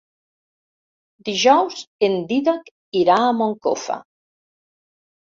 [1.29, 4.03] Dijous en Dídac irà a Moncofa.